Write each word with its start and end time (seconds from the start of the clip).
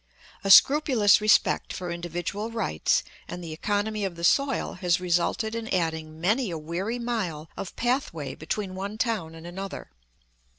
A 0.43 0.49
scrupulous 0.49 1.21
respect 1.21 1.71
for 1.71 1.91
individual 1.91 2.49
rights 2.49 3.03
and 3.27 3.43
the 3.43 3.53
economy 3.53 4.03
of 4.03 4.15
the 4.15 4.23
soil 4.23 4.73
has 4.81 4.99
resulted 4.99 5.53
in 5.53 5.67
adding 5.71 6.19
many 6.19 6.49
a 6.49 6.57
weary 6.57 6.97
mile 6.97 7.51
of 7.55 7.75
pathway 7.75 8.33
between 8.33 8.73
one 8.73 8.97
town 8.97 9.35
and 9.35 9.45
another. 9.45 9.91